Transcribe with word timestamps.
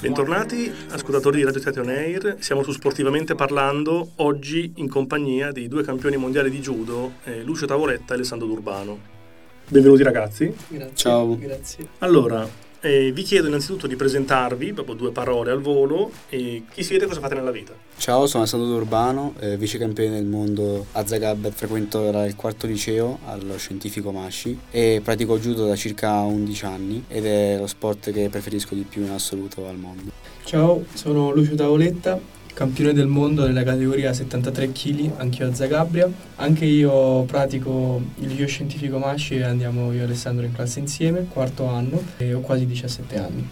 Bentornati 0.00 0.72
ascoltatori 0.90 1.38
di 1.38 1.44
Radio 1.44 1.60
Teatro 1.60 1.82
On 1.82 1.88
Air, 1.88 2.36
siamo 2.38 2.62
su 2.62 2.70
Sportivamente 2.70 3.34
Parlando, 3.34 4.12
oggi 4.16 4.74
in 4.76 4.88
compagnia 4.88 5.50
dei 5.50 5.66
due 5.66 5.82
campioni 5.82 6.16
mondiali 6.16 6.50
di 6.50 6.60
judo, 6.60 7.14
eh, 7.24 7.42
Lucio 7.42 7.66
Tavoletta 7.66 8.12
e 8.12 8.16
Alessandro 8.16 8.46
D'Urbano. 8.46 8.96
Benvenuti 9.66 10.04
ragazzi. 10.04 10.54
Grazie. 10.68 10.94
Ciao. 10.94 11.36
Grazie. 11.36 11.88
Allora, 11.98 12.48
eh, 12.84 13.12
vi 13.12 13.22
chiedo 13.22 13.48
innanzitutto 13.48 13.86
di 13.86 13.96
presentarvi, 13.96 14.74
proprio 14.74 14.94
due 14.94 15.10
parole 15.10 15.50
al 15.50 15.60
volo, 15.60 16.10
e 16.28 16.64
chi 16.72 16.82
siete 16.82 17.04
e 17.04 17.08
cosa 17.08 17.20
fate 17.20 17.34
nella 17.34 17.50
vita. 17.50 17.72
Ciao, 17.96 18.26
sono 18.26 18.42
Alessandro 18.42 18.68
D'Urbano, 18.68 19.34
eh, 19.40 19.56
vice 19.56 19.78
campione 19.78 20.10
del 20.10 20.26
mondo 20.26 20.86
a 20.92 21.06
Zagabria, 21.06 21.50
frequento 21.50 22.08
il 22.08 22.36
quarto 22.36 22.66
liceo 22.66 23.20
allo 23.24 23.56
scientifico 23.56 24.12
Masci 24.12 24.58
e 24.70 25.00
pratico 25.02 25.38
judo 25.38 25.66
da 25.66 25.76
circa 25.76 26.20
11 26.20 26.64
anni 26.66 27.04
ed 27.08 27.24
è 27.24 27.56
lo 27.58 27.66
sport 27.66 28.12
che 28.12 28.28
preferisco 28.28 28.74
di 28.74 28.82
più 28.82 29.02
in 29.02 29.10
assoluto 29.10 29.66
al 29.66 29.76
mondo. 29.76 30.10
Ciao, 30.44 30.84
sono 30.92 31.32
Lucio 31.32 31.54
Tavoletta, 31.54 32.20
campione 32.54 32.92
del 32.92 33.08
mondo 33.08 33.44
nella 33.44 33.64
categoria 33.64 34.12
73 34.12 34.72
kg, 34.72 35.10
anch'io 35.16 35.48
a 35.48 35.54
Zagabria. 35.54 36.10
Anche 36.36 36.64
io 36.64 37.24
pratico 37.24 38.00
il 38.20 38.28
liceo 38.28 38.46
scientifico 38.46 38.98
Masci 38.98 39.34
e 39.34 39.42
andiamo 39.42 39.92
io 39.92 40.00
e 40.00 40.04
Alessandro 40.04 40.46
in 40.46 40.52
classe 40.52 40.78
insieme, 40.78 41.26
quarto 41.26 41.66
anno, 41.66 42.00
e 42.16 42.32
ho 42.32 42.40
quasi 42.40 42.64
17 42.64 43.18
anni. 43.18 43.50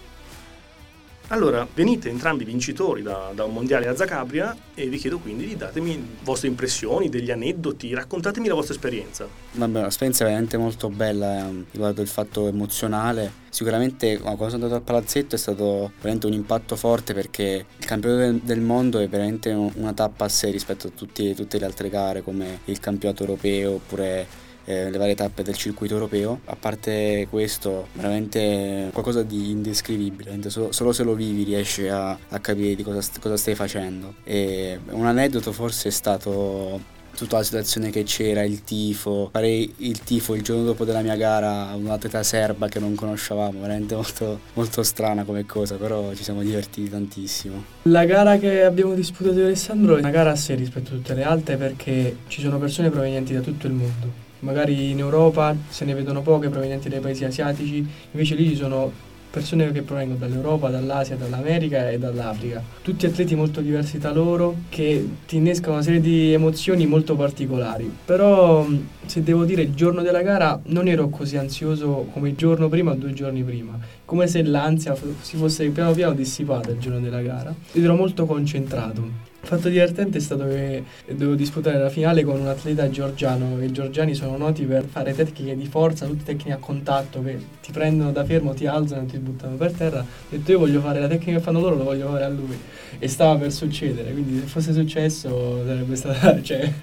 Allora, 1.33 1.67
venite 1.73 2.09
entrambi 2.09 2.43
vincitori 2.43 3.01
da, 3.01 3.31
da 3.33 3.43
un 3.45 3.53
mondiale 3.53 3.87
a 3.87 3.95
Zagabria 3.95 4.55
e 4.75 4.87
vi 4.87 4.99
chiedo 4.99 5.17
quindi 5.17 5.47
di 5.47 5.55
datemi 5.57 5.95
le 5.95 6.03
vostre 6.21 6.47
impressioni, 6.47 7.09
degli 7.09 7.31
aneddoti, 7.31 7.91
raccontatemi 7.91 8.47
la 8.47 8.53
vostra 8.53 8.75
esperienza. 8.75 9.27
Vabbè, 9.53 9.81
l'esperienza 9.81 10.23
è 10.23 10.27
veramente 10.27 10.57
molto 10.57 10.89
bella 10.89 11.39
eh, 11.39 11.63
riguardo 11.71 12.03
il 12.03 12.07
fatto 12.07 12.47
emozionale. 12.47 13.41
Sicuramente 13.49 14.19
quando 14.19 14.43
sono 14.43 14.53
andato 14.55 14.75
al 14.75 14.83
palazzetto 14.83 15.33
è 15.33 15.37
stato 15.39 15.93
veramente 15.97 16.27
un 16.27 16.33
impatto 16.33 16.75
forte 16.75 17.15
perché 17.15 17.65
il 17.77 17.85
campionato 17.85 18.39
del, 18.43 18.61
mondo 18.61 18.99
è 18.99 19.07
veramente 19.09 19.49
un- 19.49 19.71
una 19.73 19.93
tappa 19.93 20.25
a 20.25 20.29
sé 20.29 20.51
rispetto 20.51 20.85
a 20.85 20.91
tutti- 20.95 21.33
tutte 21.33 21.57
le 21.57 21.65
altre 21.65 21.89
gare 21.89 22.21
come 22.21 22.59
il 22.65 22.79
campionato 22.79 23.23
europeo 23.23 23.71
oppure 23.71 24.27
eh, 24.65 24.89
le 24.89 24.97
varie 24.97 25.15
tappe 25.15 25.43
del 25.43 25.55
circuito 25.55 25.93
europeo. 25.93 26.41
A 26.45 26.55
parte 26.55 27.27
questo, 27.29 27.87
veramente 27.93 28.89
qualcosa 28.91 29.23
di 29.23 29.51
indescrivibile, 29.51 30.37
solo, 30.49 30.71
solo 30.71 30.91
se 30.91 31.03
lo 31.03 31.13
vivi 31.13 31.43
riesci 31.43 31.87
a, 31.87 32.11
a 32.11 32.39
capire 32.39 32.75
di 32.75 32.83
cosa, 32.83 33.01
cosa 33.19 33.37
stai 33.37 33.55
facendo. 33.55 34.15
E 34.23 34.79
un 34.89 35.05
aneddoto 35.05 35.51
forse 35.51 35.89
è 35.89 35.91
stato 35.91 36.91
tutta 37.15 37.37
la 37.37 37.43
situazione 37.43 37.89
che 37.89 38.03
c'era, 38.03 38.43
il 38.43 38.63
tifo, 38.63 39.29
fare 39.31 39.49
il 39.49 39.99
tifo 39.99 40.33
il 40.33 40.41
giorno 40.41 40.63
dopo 40.63 40.83
della 40.83 41.01
mia 41.01 41.15
gara 41.15 41.69
a 41.69 41.75
un'atleta 41.75 42.23
serba 42.23 42.67
che 42.67 42.79
non 42.79 42.95
conoscevamo, 42.95 43.61
veramente 43.61 43.95
molto, 43.95 44.39
molto 44.53 44.83
strana 44.83 45.23
come 45.23 45.45
cosa, 45.45 45.75
però 45.75 46.13
ci 46.13 46.23
siamo 46.23 46.41
divertiti 46.41 46.89
tantissimo. 46.89 47.63
La 47.83 48.05
gara 48.05 48.37
che 48.37 48.63
abbiamo 48.63 48.93
disputato 48.93 49.39
e 49.39 49.43
Alessandro 49.43 49.95
è 49.95 49.99
una 49.99 50.09
gara 50.09 50.31
a 50.31 50.35
sé 50.35 50.55
rispetto 50.55 50.93
a 50.93 50.95
tutte 50.95 51.13
le 51.13 51.23
altre 51.23 51.57
perché 51.57 52.17
ci 52.27 52.41
sono 52.41 52.57
persone 52.57 52.89
provenienti 52.89 53.33
da 53.33 53.41
tutto 53.41 53.67
il 53.67 53.73
mondo. 53.73 54.22
Magari 54.43 54.91
in 54.91 54.99
Europa 54.99 55.55
se 55.69 55.85
ne 55.85 55.93
vedono 55.93 56.21
poche 56.21 56.49
provenienti 56.49 56.89
dai 56.89 56.99
paesi 56.99 57.23
asiatici, 57.23 57.85
invece 58.11 58.35
lì 58.35 58.49
ci 58.49 58.55
sono 58.57 58.91
persone 59.33 59.71
che 59.71 59.81
provengono 59.81 60.19
dall'Europa, 60.19 60.69
dall'Asia, 60.69 61.15
dall'America 61.15 61.89
e 61.89 61.97
dall'Africa. 61.97 62.61
Tutti 62.83 63.07
atleti 63.07 63.33
molto 63.33 63.61
diversi 63.61 63.97
da 63.97 64.11
loro 64.11 64.55
che 64.69 65.09
ti 65.25 65.37
innescano 65.37 65.73
una 65.73 65.81
serie 65.81 66.01
di 66.01 66.33
emozioni 66.33 66.85
molto 66.85 67.15
particolari. 67.15 67.91
Però 68.05 68.67
se 69.05 69.23
devo 69.23 69.45
dire 69.45 69.63
il 69.63 69.73
giorno 69.73 70.03
della 70.03 70.21
gara 70.21 70.59
non 70.65 70.87
ero 70.87 71.07
così 71.07 71.37
ansioso 71.37 72.09
come 72.11 72.29
il 72.29 72.35
giorno 72.35 72.69
prima 72.69 72.91
o 72.91 72.95
due 72.95 73.13
giorni 73.13 73.41
prima. 73.43 73.79
Come 74.05 74.27
se 74.27 74.43
l'ansia 74.43 74.95
si 75.21 75.37
fosse 75.37 75.67
piano 75.69 75.93
piano 75.93 76.13
dissipata 76.13 76.69
il 76.69 76.77
giorno 76.77 76.99
della 76.99 77.21
gara. 77.21 77.51
Ed 77.71 77.83
ero 77.83 77.95
molto 77.95 78.27
concentrato. 78.27 79.31
Fatto 79.45 79.67
divertente 79.67 80.19
è 80.19 80.21
stato 80.21 80.47
che 80.47 80.83
dovevo 81.05 81.35
disputare 81.35 81.77
la 81.77 81.89
finale 81.89 82.23
con 82.23 82.39
un 82.39 82.47
atleta 82.47 82.89
georgiano 82.89 83.59
e 83.59 83.65
i 83.65 83.71
georgiani 83.73 84.15
sono 84.15 84.37
noti 84.37 84.63
per 84.63 84.85
fare 84.85 85.13
tecniche 85.13 85.57
di 85.57 85.67
forza, 85.67 86.05
tutte 86.05 86.23
tecniche 86.23 86.53
a 86.53 86.57
contatto 86.57 87.21
che 87.21 87.37
ti 87.61 87.73
prendono 87.73 88.13
da 88.13 88.23
fermo, 88.23 88.53
ti 88.53 88.65
alzano 88.65 89.01
e 89.01 89.05
ti 89.05 89.17
buttano 89.17 89.57
per 89.57 89.73
terra. 89.73 89.99
Ho 89.99 90.05
detto 90.29 90.49
io 90.49 90.59
voglio 90.59 90.79
fare 90.79 91.01
la 91.01 91.07
tecnica 91.09 91.37
che 91.37 91.43
fanno 91.43 91.59
loro, 91.59 91.75
lo 91.75 91.83
voglio 91.83 92.07
fare 92.07 92.23
a 92.23 92.29
lui. 92.29 92.57
E 92.97 93.07
stava 93.09 93.35
per 93.37 93.51
succedere, 93.51 94.13
quindi 94.13 94.39
se 94.39 94.45
fosse 94.45 94.71
successo 94.71 95.61
sarebbe 95.65 95.95
stato 95.97 96.39
cioè, 96.41 96.73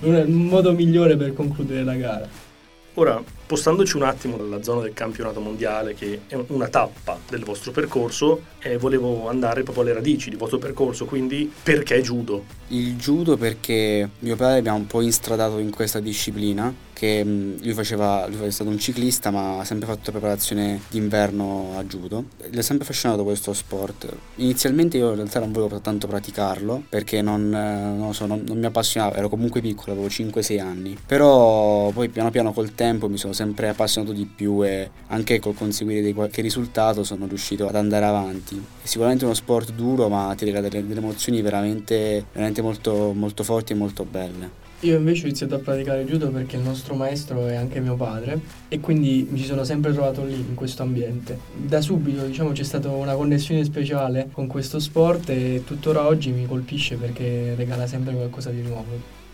un 0.00 0.30
modo 0.30 0.72
migliore 0.72 1.16
per 1.16 1.32
concludere 1.32 1.84
la 1.84 1.94
gara. 1.94 2.28
Ora, 2.94 3.22
spostandoci 3.48 3.96
un 3.96 4.02
attimo 4.02 4.36
dalla 4.36 4.62
zona 4.62 4.82
del 4.82 4.92
campionato 4.92 5.40
mondiale, 5.40 5.94
che 5.94 6.20
è 6.26 6.38
una 6.48 6.68
tappa 6.68 7.18
del 7.30 7.44
vostro 7.44 7.72
percorso, 7.72 8.42
eh, 8.58 8.76
volevo 8.76 9.26
andare 9.30 9.62
proprio 9.62 9.84
alle 9.84 9.94
radici 9.94 10.28
del 10.28 10.38
vostro 10.38 10.58
percorso, 10.58 11.06
quindi 11.06 11.50
perché 11.62 12.02
judo? 12.02 12.44
Il 12.68 12.96
judo 12.96 13.38
perché 13.38 14.06
mio 14.18 14.36
padre 14.36 14.60
mi 14.60 14.68
ha 14.68 14.74
un 14.74 14.86
po' 14.86 15.00
instradato 15.00 15.56
in 15.56 15.70
questa 15.70 15.98
disciplina, 15.98 16.86
che 16.98 17.22
mh, 17.24 17.62
lui 17.62 17.72
faceva, 17.74 18.26
lui 18.26 18.46
è 18.48 18.50
stato 18.50 18.68
un 18.68 18.78
ciclista 18.78 19.30
ma 19.30 19.60
ha 19.60 19.64
sempre 19.64 19.86
fatto 19.86 20.10
preparazione 20.10 20.80
d'inverno 20.90 21.74
a 21.78 21.84
judo. 21.84 22.24
Ha 22.40 22.60
sempre 22.60 22.84
affascinato 22.84 23.22
questo 23.22 23.52
sport. 23.52 24.08
Inizialmente 24.36 24.96
io 24.96 25.10
in 25.10 25.14
realtà 25.16 25.38
non 25.38 25.52
volevo 25.52 25.80
tanto 25.80 26.08
praticarlo 26.08 26.82
perché 26.88 27.22
non, 27.22 27.54
eh, 27.54 27.96
non 27.96 28.12
so, 28.14 28.26
non- 28.26 28.42
non 28.46 28.58
mi 28.58 28.66
appassionava, 28.66 29.14
ero 29.14 29.28
comunque 29.28 29.60
piccolo, 29.60 29.92
avevo 29.92 30.08
5-6 30.08 30.58
anni. 30.58 30.98
Però 31.06 31.90
poi 31.90 32.08
piano 32.08 32.30
piano 32.30 32.52
col 32.52 32.74
tempo 32.74 33.08
mi 33.08 33.16
sono 33.16 33.32
sempre 33.38 33.68
appassionato 33.68 34.12
di 34.12 34.26
più 34.26 34.64
e 34.64 34.90
anche 35.08 35.38
col 35.38 35.54
conseguire 35.54 36.02
di 36.02 36.12
qualche 36.12 36.42
risultato 36.42 37.04
sono 37.04 37.26
riuscito 37.26 37.68
ad 37.68 37.76
andare 37.76 38.04
avanti. 38.04 38.60
È 38.82 38.86
sicuramente 38.86 39.24
uno 39.24 39.34
sport 39.34 39.72
duro 39.72 40.08
ma 40.08 40.34
ti 40.36 40.44
regala 40.44 40.68
delle, 40.68 40.86
delle 40.86 40.98
emozioni 40.98 41.40
veramente, 41.40 42.24
veramente 42.32 42.62
molto, 42.62 43.12
molto 43.14 43.44
forti 43.44 43.72
e 43.72 43.76
molto 43.76 44.04
belle. 44.04 44.66
Io 44.82 44.96
invece 44.96 45.24
ho 45.24 45.26
iniziato 45.26 45.56
a 45.56 45.58
praticare 45.58 46.04
judo 46.04 46.30
perché 46.30 46.56
il 46.56 46.62
nostro 46.62 46.94
maestro 46.94 47.46
è 47.46 47.56
anche 47.56 47.80
mio 47.80 47.96
padre 47.96 48.38
e 48.68 48.78
quindi 48.78 49.26
mi 49.28 49.42
sono 49.42 49.64
sempre 49.64 49.92
trovato 49.92 50.24
lì, 50.24 50.34
in 50.34 50.54
questo 50.54 50.82
ambiente. 50.82 51.38
Da 51.54 51.80
subito 51.80 52.24
diciamo 52.24 52.52
c'è 52.52 52.62
stata 52.62 52.88
una 52.88 53.14
connessione 53.14 53.64
speciale 53.64 54.28
con 54.32 54.46
questo 54.46 54.78
sport 54.78 55.30
e 55.30 55.62
tuttora 55.64 56.06
oggi 56.06 56.30
mi 56.30 56.46
colpisce 56.46 56.96
perché 56.96 57.54
regala 57.56 57.86
sempre 57.86 58.14
qualcosa 58.14 58.50
di 58.50 58.62
nuovo. 58.62 59.26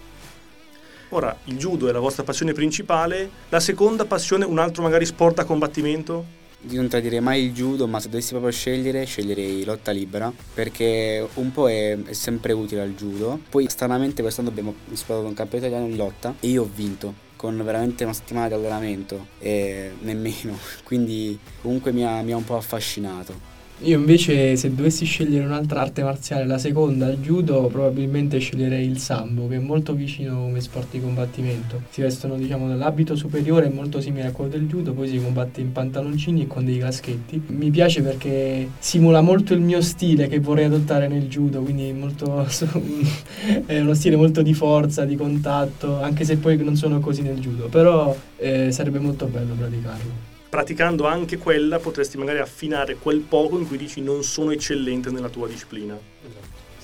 Ora, 1.14 1.36
il 1.44 1.56
judo 1.56 1.88
è 1.88 1.92
la 1.92 2.00
vostra 2.00 2.24
passione 2.24 2.52
principale, 2.52 3.30
la 3.48 3.60
seconda 3.60 4.04
passione 4.04 4.44
un 4.44 4.58
altro 4.58 4.82
magari 4.82 5.06
sport 5.06 5.38
a 5.38 5.44
combattimento? 5.44 6.24
Io 6.70 6.80
non 6.80 6.88
tradirei 6.88 7.20
mai 7.20 7.44
il 7.44 7.52
judo, 7.52 7.86
ma 7.86 8.00
se 8.00 8.08
dovessi 8.08 8.30
proprio 8.30 8.50
scegliere, 8.50 9.04
sceglierei 9.04 9.62
lotta 9.62 9.92
libera, 9.92 10.32
perché 10.54 11.24
un 11.34 11.52
po' 11.52 11.70
è, 11.70 11.96
è 11.96 12.12
sempre 12.14 12.52
utile 12.52 12.80
al 12.80 12.96
judo. 12.96 13.38
Poi 13.48 13.68
stranamente 13.68 14.22
quest'anno 14.22 14.48
abbiamo 14.48 14.74
disputato 14.86 15.24
un 15.24 15.34
campionato 15.34 15.68
italiano 15.68 15.92
in 15.92 15.96
lotta 15.96 16.34
e 16.40 16.48
io 16.48 16.62
ho 16.62 16.70
vinto 16.74 17.14
con 17.36 17.62
veramente 17.62 18.02
una 18.02 18.12
settimana 18.12 18.48
di 18.48 18.54
allenamento 18.54 19.28
e 19.38 19.92
nemmeno, 20.00 20.58
quindi 20.82 21.38
comunque 21.60 21.92
mi 21.92 22.04
ha, 22.04 22.22
mi 22.22 22.32
ha 22.32 22.36
un 22.36 22.44
po' 22.44 22.56
affascinato. 22.56 23.53
Io 23.78 23.98
invece 23.98 24.56
se 24.56 24.72
dovessi 24.72 25.04
scegliere 25.04 25.44
un'altra 25.44 25.80
arte 25.80 26.04
marziale, 26.04 26.46
la 26.46 26.58
seconda, 26.58 27.10
il 27.10 27.18
judo, 27.18 27.66
probabilmente 27.66 28.38
sceglierei 28.38 28.86
il 28.86 28.98
sambo, 28.98 29.48
che 29.48 29.56
è 29.56 29.58
molto 29.58 29.94
vicino 29.94 30.42
come 30.42 30.60
sport 30.60 30.92
di 30.92 31.00
combattimento. 31.00 31.82
Si 31.90 32.00
vestono 32.00 32.36
diciamo 32.36 32.68
dall'abito 32.68 33.16
superiore, 33.16 33.68
molto 33.68 34.00
simile 34.00 34.28
a 34.28 34.30
quello 34.30 34.50
del 34.50 34.68
judo, 34.68 34.92
poi 34.92 35.08
si 35.08 35.20
combatte 35.20 35.60
in 35.60 35.72
pantaloncini 35.72 36.42
e 36.42 36.46
con 36.46 36.64
dei 36.64 36.78
caschetti. 36.78 37.42
Mi 37.48 37.70
piace 37.70 38.00
perché 38.00 38.70
simula 38.78 39.20
molto 39.20 39.54
il 39.54 39.60
mio 39.60 39.82
stile 39.82 40.28
che 40.28 40.38
vorrei 40.38 40.66
adottare 40.66 41.08
nel 41.08 41.26
judo, 41.28 41.60
quindi 41.60 41.92
molto, 41.92 42.46
è 43.66 43.80
uno 43.80 43.94
stile 43.94 44.14
molto 44.14 44.42
di 44.42 44.54
forza, 44.54 45.04
di 45.04 45.16
contatto, 45.16 46.00
anche 46.00 46.24
se 46.24 46.36
poi 46.36 46.56
non 46.62 46.76
sono 46.76 47.00
così 47.00 47.22
nel 47.22 47.40
judo, 47.40 47.66
però 47.66 48.16
eh, 48.36 48.70
sarebbe 48.70 49.00
molto 49.00 49.26
bello 49.26 49.54
praticarlo. 49.54 50.33
Praticando 50.54 51.08
anche 51.08 51.36
quella 51.36 51.80
potresti 51.80 52.16
magari 52.16 52.38
affinare 52.38 52.94
quel 52.94 53.18
poco 53.18 53.58
in 53.58 53.66
cui 53.66 53.76
dici 53.76 54.00
non 54.00 54.22
sono 54.22 54.52
eccellente 54.52 55.10
nella 55.10 55.28
tua 55.28 55.48
disciplina. 55.48 55.98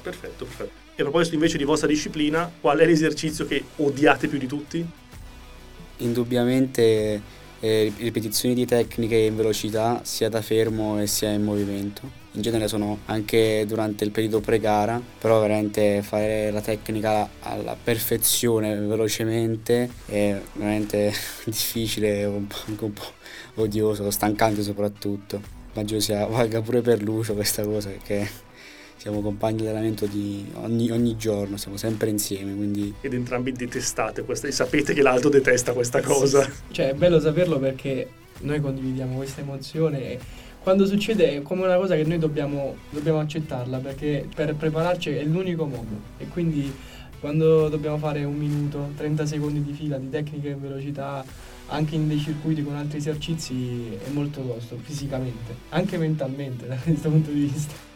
Perfetto, 0.02 0.44
perfetto. 0.44 0.72
E 0.96 1.02
a 1.02 1.04
proposito 1.04 1.36
invece 1.36 1.56
di 1.56 1.62
vostra 1.62 1.86
disciplina, 1.86 2.52
qual 2.60 2.78
è 2.78 2.84
l'esercizio 2.84 3.46
che 3.46 3.62
odiate 3.76 4.26
più 4.26 4.38
di 4.38 4.48
tutti? 4.48 4.84
Indubbiamente 5.98 7.22
eh, 7.60 7.92
ripetizioni 7.96 8.56
di 8.56 8.66
tecniche 8.66 9.14
in 9.14 9.36
velocità 9.36 10.00
sia 10.02 10.28
da 10.28 10.42
fermo 10.42 11.00
e 11.00 11.06
sia 11.06 11.30
in 11.30 11.44
movimento. 11.44 12.19
In 12.32 12.42
genere 12.42 12.68
sono 12.68 12.98
anche 13.06 13.64
durante 13.66 14.04
il 14.04 14.12
periodo 14.12 14.38
pre-gara, 14.40 15.02
però 15.18 15.40
veramente 15.40 16.00
fare 16.02 16.52
la 16.52 16.60
tecnica 16.60 17.28
alla 17.40 17.76
perfezione 17.82 18.76
velocemente 18.76 19.90
è 20.06 20.40
veramente 20.52 21.12
difficile, 21.44 22.24
anche 22.24 22.84
un 22.84 22.92
po' 22.92 23.12
odioso, 23.54 24.08
stancante 24.10 24.62
soprattutto. 24.62 25.40
Immagino 25.72 25.98
sia 26.00 26.24
valga 26.26 26.60
pure 26.60 26.82
per 26.82 27.02
Lucio 27.02 27.34
questa 27.34 27.64
cosa 27.64 27.88
perché 27.88 28.28
siamo 28.96 29.22
compagni 29.22 29.62
di 29.62 29.66
allenamento 29.66 30.06
di 30.06 30.46
ogni, 30.54 30.90
ogni 30.90 31.16
giorno, 31.16 31.56
siamo 31.56 31.78
sempre 31.78 32.10
insieme, 32.10 32.54
quindi 32.54 32.94
Ed 33.00 33.14
entrambi 33.14 33.50
detestate 33.50 34.22
questa 34.22 34.46
e 34.46 34.52
sapete 34.52 34.92
che 34.92 35.02
l'altro 35.02 35.30
detesta 35.30 35.72
questa 35.72 36.00
cosa. 36.00 36.48
Cioè 36.70 36.90
è 36.90 36.94
bello 36.94 37.18
saperlo 37.18 37.58
perché 37.58 38.08
noi 38.40 38.60
condividiamo 38.60 39.16
questa 39.16 39.40
emozione 39.40 40.12
e 40.12 40.18
quando 40.62 40.86
succede 40.86 41.36
è 41.36 41.42
come 41.42 41.64
una 41.64 41.76
cosa 41.76 41.96
che 41.96 42.04
noi 42.04 42.18
dobbiamo, 42.18 42.76
dobbiamo 42.90 43.20
accettarla 43.20 43.78
perché 43.78 44.28
per 44.34 44.54
prepararci 44.54 45.10
è 45.10 45.24
l'unico 45.24 45.64
modo 45.64 45.98
e 46.18 46.28
quindi 46.28 46.72
quando 47.18 47.68
dobbiamo 47.68 47.98
fare 47.98 48.24
un 48.24 48.36
minuto, 48.36 48.92
30 48.96 49.26
secondi 49.26 49.62
di 49.62 49.72
fila 49.72 49.98
di 49.98 50.08
tecnica 50.08 50.48
e 50.48 50.54
velocità 50.54 51.24
anche 51.66 51.94
in 51.94 52.08
dei 52.08 52.18
circuiti 52.18 52.62
con 52.62 52.74
altri 52.74 52.98
esercizi 52.98 53.98
è 54.04 54.08
molto 54.10 54.40
tosto 54.40 54.76
fisicamente, 54.82 55.54
anche 55.70 55.96
mentalmente 55.98 56.66
da 56.68 56.76
questo 56.76 57.08
punto 57.08 57.30
di 57.30 57.40
vista. 57.40 57.88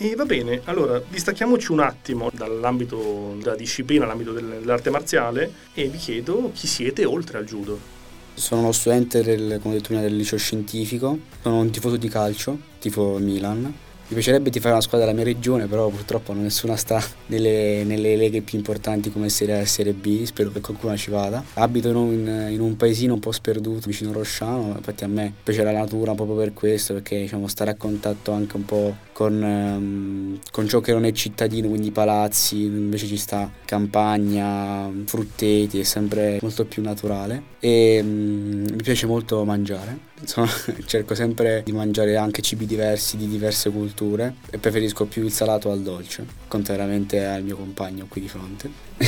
E 0.00 0.14
va 0.14 0.24
bene, 0.24 0.60
allora 0.64 1.02
distacchiamoci 1.06 1.72
un 1.72 1.80
attimo 1.80 2.30
dall'ambito 2.32 3.36
della 3.38 3.56
disciplina, 3.56 4.06
l'ambito 4.06 4.32
dell'arte 4.32 4.90
marziale 4.90 5.52
e 5.74 5.88
vi 5.88 5.98
chiedo 5.98 6.52
chi 6.54 6.68
siete 6.68 7.04
oltre 7.04 7.38
al 7.38 7.44
judo. 7.44 7.96
Sono 8.38 8.60
uno 8.60 8.72
studente 8.72 9.20
del, 9.24 9.58
come 9.60 9.74
detto 9.74 9.92
del 9.92 10.16
liceo 10.16 10.38
scientifico, 10.38 11.18
sono 11.42 11.58
un 11.58 11.70
tifoso 11.70 11.96
di 11.96 12.08
calcio, 12.08 12.56
tifo 12.78 13.18
Milan. 13.18 13.62
Mi 13.62 14.14
piacerebbe 14.14 14.48
tifare 14.48 14.74
una 14.74 14.80
squadra 14.80 15.06
della 15.06 15.18
mia 15.18 15.26
regione, 15.26 15.66
però 15.66 15.88
purtroppo 15.88 16.32
nessuna 16.32 16.76
sta 16.76 17.02
nelle, 17.26 17.82
nelle 17.84 18.16
leghe 18.16 18.40
più 18.40 18.56
importanti 18.56 19.10
come 19.10 19.28
Serie 19.28 19.56
A 19.56 19.58
e 19.58 19.66
Serie 19.66 19.92
B, 19.92 20.22
spero 20.22 20.50
che 20.52 20.60
qualcuno 20.60 20.96
ci 20.96 21.10
vada. 21.10 21.44
Abito 21.54 21.88
in 21.88 21.96
un, 21.96 22.46
in 22.48 22.60
un, 22.60 22.76
paesino 22.76 23.14
un 23.14 23.20
po' 23.20 23.32
sperduto 23.32 23.88
vicino 23.88 24.10
a 24.10 24.12
Rosciano, 24.14 24.74
infatti 24.76 25.02
a 25.02 25.08
me 25.08 25.34
piace 25.42 25.64
la 25.64 25.72
natura 25.72 26.14
proprio 26.14 26.36
per 26.36 26.54
questo, 26.54 26.94
perché 26.94 27.18
diciamo, 27.20 27.48
stare 27.48 27.72
a 27.72 27.74
contatto 27.74 28.30
anche 28.30 28.56
un 28.56 28.64
po' 28.64 28.96
con, 29.18 29.42
um, 29.42 30.38
con 30.52 30.68
ciò 30.68 30.78
che 30.78 30.92
non 30.92 31.04
è 31.04 31.10
cittadino, 31.10 31.66
quindi 31.66 31.90
palazzi, 31.90 32.62
invece 32.62 33.08
ci 33.08 33.16
sta 33.16 33.50
campagna, 33.64 34.88
frutteti, 35.06 35.80
è 35.80 35.82
sempre 35.82 36.38
molto 36.40 36.64
più 36.64 36.82
naturale 36.82 37.42
e 37.58 37.98
um, 38.00 38.64
mi 38.70 38.82
piace 38.82 39.06
molto 39.06 39.44
mangiare 39.44 40.06
Insomma, 40.20 40.48
cerco 40.86 41.16
sempre 41.16 41.62
di 41.64 41.72
mangiare 41.72 42.16
anche 42.16 42.42
cibi 42.42 42.64
diversi 42.64 43.16
di 43.16 43.26
diverse 43.26 43.70
culture 43.70 44.36
e 44.50 44.58
preferisco 44.58 45.06
più 45.06 45.24
il 45.24 45.32
salato 45.32 45.72
al 45.72 45.80
dolce, 45.80 46.24
contrariamente 46.46 47.24
al 47.24 47.42
mio 47.42 47.56
compagno 47.56 48.06
qui 48.08 48.20
di 48.20 48.28
fronte. 48.28 48.70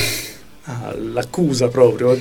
ah, 0.63 0.93
l'accusa 0.93 1.69
proprio. 1.69 2.17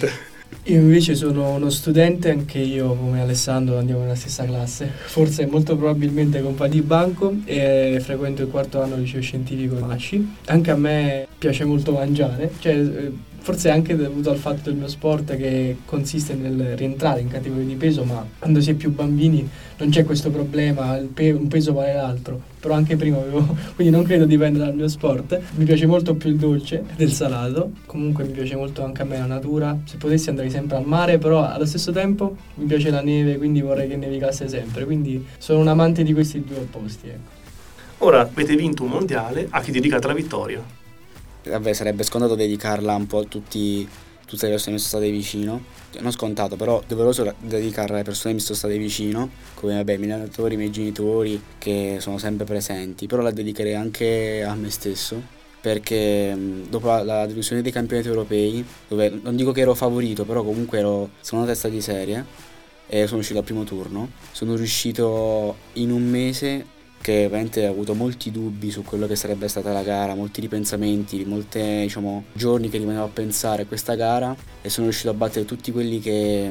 Io 0.64 0.79
invece 0.79 1.14
sono 1.14 1.55
uno 1.55 1.70
studente, 1.70 2.31
anche 2.31 2.58
io 2.58 2.94
come 2.94 3.20
Alessandro 3.20 3.79
andiamo 3.79 4.02
nella 4.02 4.14
stessa 4.14 4.44
classe, 4.44 4.91
forse 5.06 5.47
molto 5.47 5.76
probabilmente 5.76 6.43
compagni 6.43 6.73
di 6.73 6.82
banco 6.82 7.35
e 7.44 7.99
frequento 8.00 8.43
il 8.43 8.49
quarto 8.49 8.81
anno 8.82 8.97
liceo 8.97 9.20
scientifico 9.20 9.76
Masci. 9.76 10.37
Anche 10.47 10.70
a 10.70 10.76
me 10.76 11.26
piace 11.38 11.64
molto 11.64 11.93
mangiare, 11.93 12.52
cioè 12.58 12.75
eh, 12.75 13.12
forse 13.41 13.71
anche 13.71 13.97
dovuto 13.97 14.31
al 14.31 14.37
fatto 14.37 14.71
del 14.71 14.75
mio 14.75 14.89
sport 14.89 15.37
che 15.37 15.79
consiste 15.85 16.35
nel 16.35 16.77
rientrare 16.77 17.21
in 17.21 17.29
categoria 17.29 17.67
di 17.67 17.75
peso, 17.75 18.05
ma 18.05 18.25
quando 18.39 18.61
si 18.61 18.71
è 18.71 18.75
più 18.75 18.93
bambini 18.93 19.49
non 19.79 19.89
c'è 19.89 20.05
questo 20.05 20.31
problema, 20.31 20.99
pe- 21.13 21.33
un 21.33 21.49
peso 21.49 21.73
vale 21.73 21.95
l'altro, 21.95 22.41
però 22.61 22.75
anche 22.75 22.97
prima 22.97 23.17
avevo, 23.17 23.57
quindi 23.75 23.93
non 23.93 24.05
credo 24.05 24.27
dipenda 24.27 24.65
dal 24.65 24.75
mio 24.75 24.89
sport, 24.89 25.41
mi 25.57 25.65
piace 25.65 25.87
molto 25.87 26.15
più 26.15 26.31
il 26.31 26.37
dolce 26.37 26.85
del 26.97 27.13
salato, 27.13 27.73
comunque 27.87 28.25
mi 28.25 28.33
piace 28.33 28.57
molto 28.57 28.85
anche 28.85 29.03
a 29.03 29.05
me 29.07 29.19
la 29.19 29.27
natura, 29.27 29.77
se 29.85 29.97
potessi 29.97 30.29
andrei 30.29 30.51
sempre 30.51 30.77
al 30.77 30.87
mare, 30.87 31.19
però 31.19 31.45
allo 31.45 31.65
stesso 31.65 31.93
tempo 31.93 32.37
mi 32.57 32.67
piace 32.67 32.91
la 32.91 33.01
neve, 33.01 33.39
quindi 33.39 33.63
vorrei 33.63 33.89
che 33.89 33.97
nevicasse 33.97 34.49
sempre, 34.49 34.85
quindi 34.85 35.25
sono 35.39 35.61
un 35.61 35.69
amante 35.69 36.03
di 36.03 36.13
questi 36.13 36.45
due 36.45 36.59
opposti. 36.59 37.09
Ecco. 37.09 37.39
Ora 38.03 38.21
avete 38.21 38.55
vinto 38.57 38.85
un 38.85 38.91
mondiale, 38.91 39.47
a 39.51 39.61
chi 39.61 39.73
dedicate 39.73 40.07
la 40.07 40.15
vittoria? 40.15 40.80
Vabbè, 41.45 41.73
sarebbe 41.73 42.03
scontato 42.03 42.35
dedicarla 42.35 42.95
un 42.95 43.07
po' 43.07 43.19
a 43.19 43.25
tutti, 43.25 43.89
tutte 44.27 44.47
le 44.47 44.53
persone 44.53 44.77
che 44.77 44.83
mi 44.83 44.89
sono 44.89 45.03
state 45.03 45.11
vicino. 45.11 45.65
Cioè, 45.91 46.03
non 46.03 46.13
scontato, 46.13 46.57
però 46.57 46.83
doveroso 46.87 47.35
dedicarla 47.39 47.97
alle 47.97 48.05
persone 48.05 48.35
che 48.35 48.41
mi 48.41 48.45
sono 48.45 48.59
state 48.59 48.79
vicino, 48.79 49.31
come 49.55 49.75
vabbè, 49.75 49.95
i 49.95 49.99
miei 49.99 50.13
allenatori, 50.13 50.55
i 50.55 50.57
miei 50.57 50.71
genitori, 50.71 51.41
che 51.59 51.97
sono 52.01 52.19
sempre 52.19 52.45
presenti. 52.45 53.07
Però 53.07 53.23
la 53.23 53.31
dedicherei 53.31 53.75
anche 53.75 54.45
a 54.45 54.55
me 54.55 54.71
stesso, 54.71 55.21
perché 55.61 56.37
dopo 56.69 56.89
la, 57.03 57.27
delusione 57.27 57.63
dei 57.63 57.73
campionati 57.73 58.09
europei, 58.09 58.65
dove 58.89 59.19
non 59.23 59.37
dico 59.37 59.53
che 59.53 59.63
ero 59.63 59.75
favorito, 59.75 60.25
però 60.25 60.43
comunque 60.43 60.79
ero 60.79 61.11
seconda 61.21 61.47
testa 61.47 61.69
di 61.69 61.81
serie, 61.81 62.25
e 62.93 63.07
sono 63.07 63.21
uscito 63.21 63.39
al 63.39 63.45
primo 63.45 63.63
turno, 63.63 64.11
sono 64.33 64.57
riuscito 64.57 65.57
in 65.75 65.93
un 65.93 66.03
mese 66.03 66.79
che 67.00 67.23
veramente 67.23 67.64
ha 67.64 67.70
avuto 67.70 67.94
molti 67.94 68.31
dubbi 68.31 68.70
su 68.70 68.82
quello 68.82 69.06
che 69.06 69.17
sarebbe 69.17 69.49
stata 69.49 69.73
la 69.73 69.82
gara, 69.82 70.14
molti 70.14 70.41
ripensamenti, 70.41 71.25
molti 71.25 71.61
diciamo, 71.61 72.25
giorni 72.32 72.69
che 72.69 72.79
rimanevo 72.79 73.05
a 73.05 73.08
pensare 73.08 73.62
a 73.62 73.67
questa 73.67 73.94
gara 73.94 74.37
e 74.61 74.69
sono 74.69 74.87
riuscito 74.87 75.11
a 75.11 75.14
battere 75.14 75.47
tutti 75.47 75.73
quelli 75.73 75.99
che, 75.99 76.50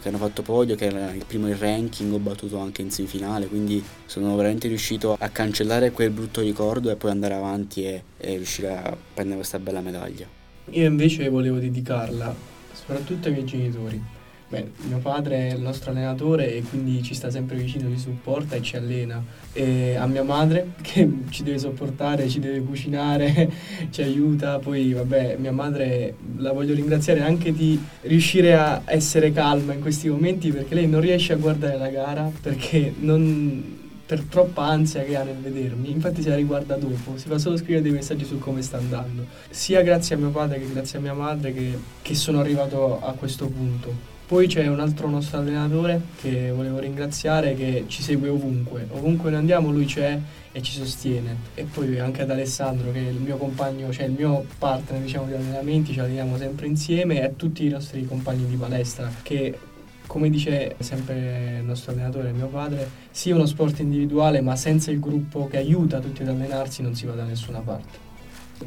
che 0.00 0.08
hanno 0.08 0.18
fatto 0.18 0.42
podio, 0.42 0.74
che 0.74 0.86
era 0.86 1.12
il 1.12 1.24
primo 1.26 1.48
in 1.48 1.58
ranking, 1.58 2.12
ho 2.12 2.18
battuto 2.18 2.58
anche 2.58 2.80
in 2.80 2.90
semifinale, 2.90 3.46
quindi 3.46 3.82
sono 4.06 4.34
veramente 4.36 4.68
riuscito 4.68 5.16
a 5.18 5.28
cancellare 5.28 5.90
quel 5.90 6.10
brutto 6.10 6.40
ricordo 6.40 6.90
e 6.90 6.96
poi 6.96 7.10
andare 7.10 7.34
avanti 7.34 7.84
e, 7.84 8.02
e 8.16 8.36
riuscire 8.36 8.68
a 8.74 8.96
prendere 9.12 9.36
questa 9.36 9.58
bella 9.58 9.80
medaglia. 9.80 10.26
Io 10.70 10.86
invece 10.86 11.28
volevo 11.28 11.58
dedicarla 11.58 12.34
soprattutto 12.72 13.28
ai 13.28 13.34
miei 13.34 13.44
genitori 13.44 14.18
Beh, 14.50 14.68
mio 14.88 14.98
padre 14.98 15.50
è 15.50 15.54
il 15.54 15.60
nostro 15.60 15.92
allenatore 15.92 16.52
e 16.52 16.64
quindi 16.64 17.04
ci 17.04 17.14
sta 17.14 17.30
sempre 17.30 17.54
vicino, 17.54 17.88
ci 17.88 17.98
supporta 18.00 18.56
e 18.56 18.62
ci 18.62 18.74
allena. 18.74 19.22
E 19.52 19.94
a 19.94 20.08
mia 20.08 20.24
madre 20.24 20.72
che 20.82 21.08
ci 21.30 21.44
deve 21.44 21.58
sopportare, 21.58 22.28
ci 22.28 22.40
deve 22.40 22.60
cucinare, 22.60 23.48
ci 23.90 24.02
aiuta. 24.02 24.58
Poi, 24.58 24.92
vabbè, 24.92 25.36
mia 25.38 25.52
madre 25.52 26.16
la 26.38 26.50
voglio 26.50 26.74
ringraziare 26.74 27.20
anche 27.20 27.52
di 27.52 27.80
riuscire 28.02 28.56
a 28.56 28.82
essere 28.86 29.30
calma 29.30 29.72
in 29.72 29.80
questi 29.80 30.08
momenti 30.08 30.50
perché 30.50 30.74
lei 30.74 30.88
non 30.88 31.00
riesce 31.00 31.32
a 31.32 31.36
guardare 31.36 31.78
la 31.78 31.88
gara 31.88 32.28
perché 32.42 32.92
non 32.98 33.78
per 34.04 34.24
troppa 34.24 34.64
ansia 34.64 35.04
che 35.04 35.14
ha 35.14 35.22
nel 35.22 35.36
vedermi, 35.36 35.88
infatti 35.88 36.20
se 36.20 36.30
la 36.30 36.34
riguarda 36.34 36.74
dopo, 36.74 37.16
si 37.16 37.28
fa 37.28 37.38
solo 37.38 37.56
scrivere 37.56 37.82
dei 37.82 37.92
messaggi 37.92 38.24
su 38.24 38.40
come 38.40 38.60
sta 38.60 38.78
andando. 38.78 39.24
Sia 39.50 39.82
grazie 39.82 40.16
a 40.16 40.18
mio 40.18 40.30
padre 40.30 40.58
che 40.58 40.68
grazie 40.68 40.98
a 40.98 41.00
mia 41.00 41.14
madre 41.14 41.52
che, 41.52 41.78
che 42.02 42.14
sono 42.16 42.40
arrivato 42.40 43.00
a 43.00 43.12
questo 43.12 43.46
punto. 43.46 44.18
Poi 44.30 44.46
c'è 44.46 44.64
un 44.68 44.78
altro 44.78 45.10
nostro 45.10 45.38
allenatore 45.38 46.00
che 46.20 46.52
volevo 46.54 46.78
ringraziare 46.78 47.56
che 47.56 47.86
ci 47.88 48.00
segue 48.00 48.28
ovunque, 48.28 48.86
ovunque 48.92 49.28
noi 49.28 49.40
andiamo 49.40 49.72
lui 49.72 49.86
c'è 49.86 50.16
e 50.52 50.62
ci 50.62 50.70
sostiene. 50.70 51.34
E 51.56 51.64
poi 51.64 51.98
anche 51.98 52.22
ad 52.22 52.30
Alessandro 52.30 52.92
che 52.92 53.00
è 53.00 53.10
il 53.10 53.16
mio 53.16 53.36
compagno, 53.38 53.90
cioè 53.90 54.04
il 54.04 54.12
mio 54.12 54.44
partner 54.56 55.00
diciamo, 55.00 55.26
di 55.26 55.32
allenamenti, 55.32 55.92
ci 55.92 55.98
alleniamo 55.98 56.38
sempre 56.38 56.68
insieme 56.68 57.18
e 57.18 57.24
a 57.24 57.30
tutti 57.34 57.66
i 57.66 57.70
nostri 57.70 58.06
compagni 58.06 58.46
di 58.46 58.54
palestra 58.54 59.10
che 59.20 59.58
come 60.06 60.30
dice 60.30 60.76
sempre 60.78 61.56
il 61.58 61.64
nostro 61.64 61.90
allenatore, 61.90 62.30
mio 62.30 62.46
padre, 62.46 62.88
sia 63.10 63.34
uno 63.34 63.46
sport 63.46 63.80
individuale 63.80 64.40
ma 64.42 64.54
senza 64.54 64.92
il 64.92 65.00
gruppo 65.00 65.48
che 65.48 65.56
aiuta 65.56 65.98
tutti 65.98 66.22
ad 66.22 66.28
allenarsi 66.28 66.82
non 66.82 66.94
si 66.94 67.04
va 67.04 67.14
da 67.14 67.24
nessuna 67.24 67.58
parte. 67.58 67.98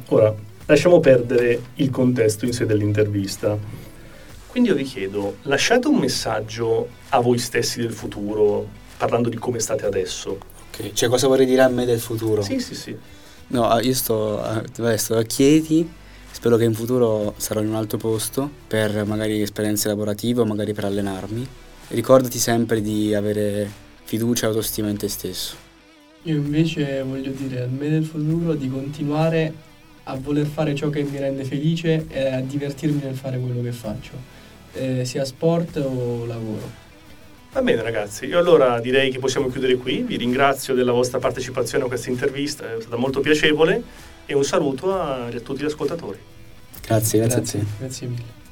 Ora, 0.09 0.35
lasciamo 0.65 0.99
perdere 0.99 1.61
il 1.75 1.89
contesto 1.89 2.45
in 2.45 2.51
sé 2.51 2.65
dell'intervista 2.65 3.92
quindi 4.53 4.69
io 4.69 4.75
vi 4.75 4.83
chiedo, 4.83 5.37
lasciate 5.43 5.87
un 5.87 5.95
messaggio 5.95 6.87
a 7.09 7.19
voi 7.19 7.39
stessi 7.39 7.81
del 7.81 7.91
futuro, 7.91 8.69
parlando 8.97 9.27
di 9.27 9.37
come 9.37 9.57
state 9.57 9.83
adesso. 9.83 10.37
Ok, 10.69 10.93
cioè 10.93 11.09
cosa 11.09 11.27
vorrei 11.27 11.47
dire 11.47 11.63
a 11.63 11.69
me 11.69 11.85
del 11.85 11.99
futuro? 11.99 12.43
Sì, 12.43 12.59
sì, 12.59 12.75
sì. 12.75 12.95
No, 13.47 13.67
ah, 13.67 13.81
io 13.81 13.95
sto, 13.95 14.39
eh, 14.63 14.97
sto 14.99 15.17
a 15.17 15.23
Chieti, 15.23 15.91
spero 16.29 16.57
che 16.57 16.65
in 16.65 16.75
futuro 16.75 17.33
sarò 17.37 17.61
in 17.61 17.69
un 17.69 17.73
altro 17.73 17.97
posto 17.97 18.47
per 18.67 19.03
magari 19.05 19.41
esperienze 19.41 19.87
lavorative 19.87 20.41
o 20.41 20.45
magari 20.45 20.71
per 20.73 20.85
allenarmi. 20.85 21.47
Ricordati 21.87 22.37
sempre 22.37 22.79
di 22.79 23.15
avere 23.15 23.67
fiducia 24.03 24.45
e 24.45 24.49
autostima 24.49 24.87
in 24.87 24.97
te 24.97 25.07
stesso. 25.07 25.55
Io 26.25 26.35
invece 26.35 27.01
voglio 27.01 27.31
dire 27.31 27.63
a 27.63 27.67
me 27.67 27.89
del 27.89 28.05
futuro 28.05 28.53
di 28.53 28.69
continuare 28.69 29.51
a 30.03 30.15
voler 30.15 30.45
fare 30.45 30.75
ciò 30.75 30.89
che 30.89 31.01
mi 31.01 31.17
rende 31.17 31.43
felice 31.43 32.05
e 32.07 32.33
a 32.33 32.39
divertirmi 32.39 33.01
nel 33.01 33.15
fare 33.15 33.39
quello 33.39 33.63
che 33.63 33.71
faccio 33.71 34.41
eh, 34.73 35.05
sia 35.05 35.25
sport 35.25 35.77
o 35.77 36.25
lavoro. 36.25 36.81
Va 37.51 37.61
bene 37.61 37.83
ragazzi, 37.83 38.25
io 38.25 38.39
allora 38.39 38.79
direi 38.79 39.11
che 39.11 39.19
possiamo 39.19 39.47
chiudere 39.47 39.75
qui, 39.75 40.01
vi 40.01 40.17
ringrazio 40.17 40.73
della 40.73 40.91
vostra 40.91 41.19
partecipazione 41.19 41.83
a 41.83 41.87
questa 41.87 42.09
intervista, 42.09 42.75
è 42.75 42.81
stata 42.81 42.95
molto 42.95 43.19
piacevole 43.19 43.83
e 44.25 44.33
un 44.33 44.43
saluto 44.43 44.91
a, 44.93 45.25
a 45.25 45.39
tutti 45.39 45.61
gli 45.61 45.65
ascoltatori. 45.65 46.17
Grazie, 46.81 47.19
grazie, 47.19 47.39
grazie, 47.41 47.65
grazie 47.77 48.07
mille. 48.07 48.42